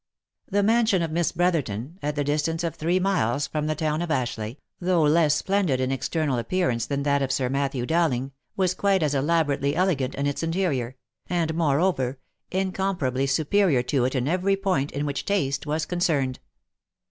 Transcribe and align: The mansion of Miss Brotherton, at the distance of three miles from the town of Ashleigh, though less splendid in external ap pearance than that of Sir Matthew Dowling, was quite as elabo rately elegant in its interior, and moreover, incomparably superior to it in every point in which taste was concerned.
The 0.49 0.63
mansion 0.63 1.03
of 1.03 1.11
Miss 1.11 1.31
Brotherton, 1.31 1.99
at 2.01 2.15
the 2.15 2.23
distance 2.23 2.63
of 2.63 2.73
three 2.73 2.99
miles 2.99 3.45
from 3.45 3.67
the 3.67 3.75
town 3.75 4.01
of 4.01 4.09
Ashleigh, 4.09 4.57
though 4.79 5.03
less 5.03 5.35
splendid 5.35 5.79
in 5.79 5.91
external 5.91 6.39
ap 6.39 6.49
pearance 6.49 6.87
than 6.87 7.03
that 7.03 7.21
of 7.21 7.31
Sir 7.31 7.49
Matthew 7.49 7.85
Dowling, 7.85 8.31
was 8.57 8.73
quite 8.73 9.03
as 9.03 9.13
elabo 9.13 9.49
rately 9.55 9.75
elegant 9.75 10.15
in 10.15 10.25
its 10.25 10.41
interior, 10.41 10.95
and 11.29 11.53
moreover, 11.53 12.17
incomparably 12.49 13.27
superior 13.27 13.83
to 13.83 14.03
it 14.05 14.15
in 14.15 14.27
every 14.27 14.55
point 14.55 14.91
in 14.91 15.05
which 15.05 15.23
taste 15.23 15.67
was 15.67 15.85
concerned. 15.85 16.39